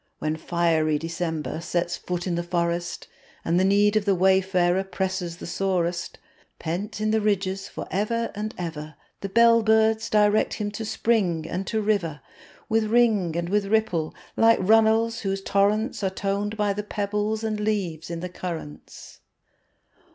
When 0.17 0.35
fiery 0.35 0.97
December 0.97 1.61
sets 1.61 1.95
foot 1.95 2.25
in 2.25 2.33
the 2.33 2.41
forest, 2.41 3.07
And 3.45 3.59
the 3.59 3.63
need 3.63 3.95
of 3.95 4.05
the 4.05 4.15
wayfarer 4.15 4.83
presses 4.83 5.37
the 5.37 5.45
sorest, 5.45 6.17
Pent 6.57 6.99
in 6.99 7.11
the 7.11 7.21
ridges 7.21 7.67
for 7.69 7.85
ever 7.91 8.31
and 8.33 8.55
ever. 8.57 8.95
The 9.19 9.29
bell 9.29 9.61
birds 9.61 10.09
direct 10.09 10.55
him 10.55 10.71
to 10.71 10.85
spring 10.85 11.47
and 11.47 11.67
to 11.67 11.83
river, 11.83 12.21
With 12.67 12.85
ring 12.85 13.35
and 13.37 13.47
with 13.47 13.67
ripple, 13.67 14.15
like 14.35 14.57
runnels 14.59 15.19
whose 15.19 15.43
torrents 15.43 16.03
Are 16.03 16.09
toned 16.09 16.57
by 16.57 16.73
the 16.73 16.81
pebbles 16.81 17.43
and 17.43 17.59
leaves 17.59 18.09
in 18.09 18.21
the 18.21 18.29
currents. 18.29 19.19